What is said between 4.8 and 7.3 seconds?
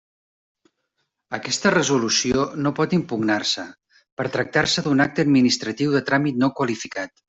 d'un acte administratiu de tràmit no qualificat.